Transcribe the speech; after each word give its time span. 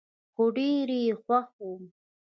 هو، 0.35 0.43
ډیر 0.57 0.87
یي 0.99 1.09
خوښوم 1.23 1.81